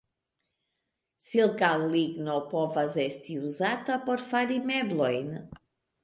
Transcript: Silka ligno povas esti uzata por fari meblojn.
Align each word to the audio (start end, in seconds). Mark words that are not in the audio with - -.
Silka 1.25 1.67
ligno 1.91 2.37
povas 2.53 2.97
esti 3.03 3.35
uzata 3.49 3.97
por 4.07 4.23
fari 4.31 4.57
meblojn. 4.71 5.29